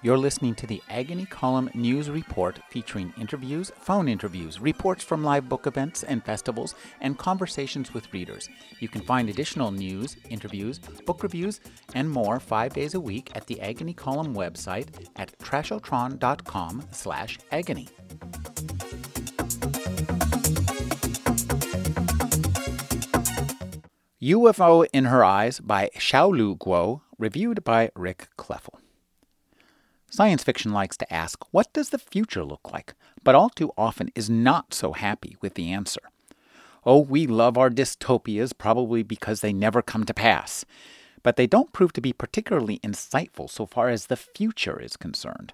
[0.00, 5.48] You're listening to the Agony Column News Report featuring interviews, phone interviews, reports from live
[5.48, 8.48] book events and festivals, and conversations with readers.
[8.78, 11.60] You can find additional news, interviews, book reviews,
[11.94, 17.88] and more five days a week at the Agony Column website at trashotron.com slash agony.
[24.22, 28.78] UFO in Her Eyes by Xiaolu Guo, reviewed by Rick Kleffel.
[30.10, 32.94] Science fiction likes to ask, what does the future look like?
[33.22, 36.00] But all too often is not so happy with the answer.
[36.84, 40.64] Oh, we love our dystopias probably because they never come to pass.
[41.22, 45.52] But they don't prove to be particularly insightful so far as the future is concerned.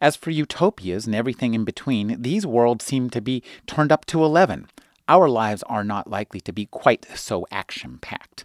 [0.00, 4.22] As for utopias and everything in between, these worlds seem to be turned up to
[4.22, 4.66] 11.
[5.08, 8.44] Our lives are not likely to be quite so action packed.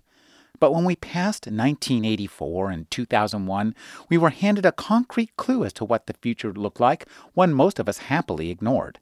[0.62, 3.76] But when we passed 1984 and 2001,
[4.10, 7.80] we were handed a concrete clue as to what the future looked like, one most
[7.80, 9.00] of us happily ignored.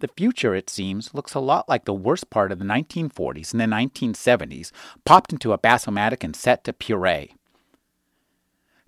[0.00, 3.60] The future, it seems, looks a lot like the worst part of the 1940s and
[3.60, 4.72] the 1970s,
[5.04, 7.36] popped into a Bassomatic and set to puree.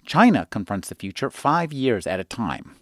[0.05, 2.75] China confronts the future five years at a time.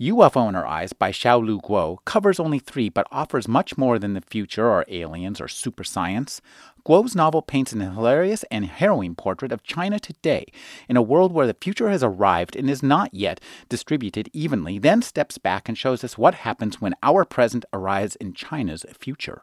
[0.00, 4.14] UFO in Her Eyes by Xiaolu Guo covers only three but offers much more than
[4.14, 6.40] the future or aliens or super science.
[6.84, 10.46] Guo's novel paints an hilarious and harrowing portrait of China today
[10.88, 15.00] in a world where the future has arrived and is not yet distributed evenly, then
[15.00, 19.42] steps back and shows us what happens when our present arrives in China's future.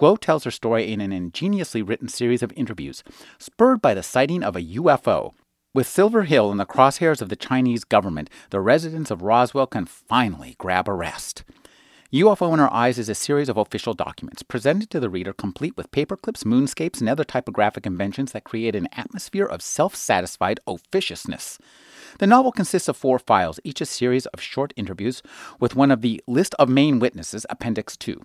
[0.00, 3.04] Guo tells her story in an ingeniously written series of interviews,
[3.38, 5.34] spurred by the sighting of a UFO.
[5.76, 9.84] With Silver Hill in the crosshairs of the Chinese government, the residents of Roswell can
[9.84, 11.44] finally grab a rest.
[12.10, 15.76] UFO in Her Eyes is a series of official documents presented to the reader complete
[15.76, 21.58] with paperclips, moonscapes, and other typographic inventions that create an atmosphere of self satisfied officiousness.
[22.20, 25.22] The novel consists of four files, each a series of short interviews
[25.60, 28.22] with one of the list of main witnesses, Appendix 2.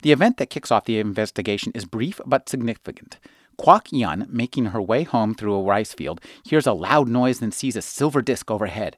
[0.00, 3.18] The event that kicks off the investigation is brief but significant.
[3.58, 7.54] Kwok Yun, making her way home through a rice field, hears a loud noise and
[7.54, 8.96] sees a silver disc overhead.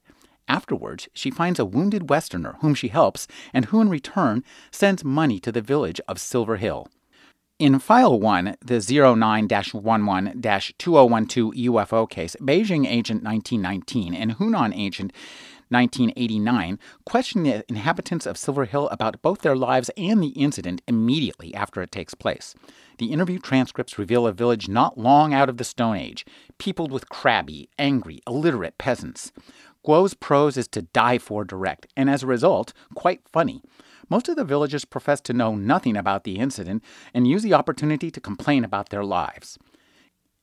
[0.48, 5.38] Afterwards, she finds a wounded Westerner whom she helps and who in return sends money
[5.40, 6.88] to the village of Silver Hill.
[7.58, 10.42] In File 1, the 09 11
[10.78, 15.12] 2012 UFO case, Beijing Agent 1919 and Hunan Agent
[15.70, 21.52] 1989 question the inhabitants of Silver Hill about both their lives and the incident immediately
[21.52, 22.54] after it takes place.
[22.98, 26.24] The interview transcripts reveal a village not long out of the Stone Age,
[26.58, 29.32] peopled with crabby, angry, illiterate peasants.
[29.88, 33.62] Guo's prose is to die for direct, and as a result, quite funny.
[34.10, 36.84] Most of the villagers profess to know nothing about the incident
[37.14, 39.58] and use the opportunity to complain about their lives.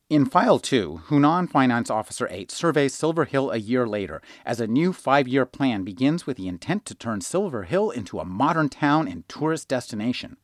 [0.09, 4.65] In File 2, Hunan Finance Officer 8 surveys Silver Hill a year later as a
[4.65, 8.67] new five year plan begins with the intent to turn Silver Hill into a modern
[8.67, 10.37] town and tourist destination.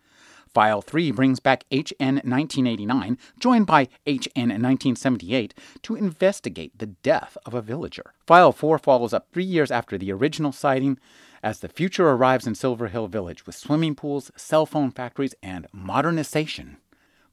[0.54, 5.54] File 3 brings back HN 1989, joined by HN 1978,
[5.84, 8.14] to investigate the death of a villager.
[8.28, 11.00] File 4 follows up three years after the original sighting
[11.42, 15.68] as the future arrives in Silver Hill Village with swimming pools, cell phone factories, and
[15.72, 16.78] modernization.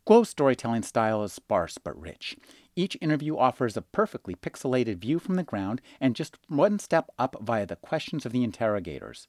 [0.06, 2.36] Guo's storytelling style is sparse but rich.
[2.74, 7.36] Each interview offers a perfectly pixelated view from the ground and just one step up
[7.42, 9.26] via the questions of the interrogators.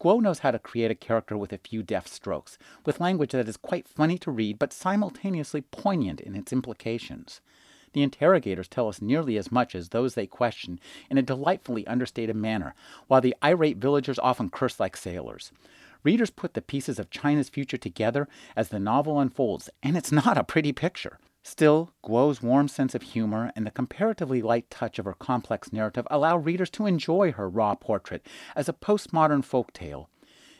[0.00, 2.56] Guo knows how to create a character with a few deft strokes,
[2.86, 7.42] with language that is quite funny to read but simultaneously poignant in its implications.
[7.92, 10.80] The interrogators tell us nearly as much as those they question
[11.10, 12.74] in a delightfully understated manner,
[13.08, 15.52] while the irate villagers often curse like sailors.
[16.02, 20.38] Readers put the pieces of China's future together as the novel unfolds, and it's not
[20.38, 21.18] a pretty picture.
[21.42, 26.06] Still, Guo's warm sense of humor and the comparatively light touch of her complex narrative
[26.10, 30.10] allow readers to enjoy her raw portrait as a postmodern folk tale.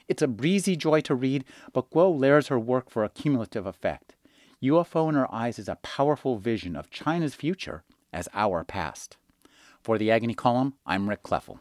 [0.09, 4.17] It's a breezy joy to read, but Guo layers her work for a cumulative effect.
[4.63, 9.17] UFO in Her Eyes is a powerful vision of China's future as our past.
[9.81, 11.61] For the Agony Column, I'm Rick Kleffel.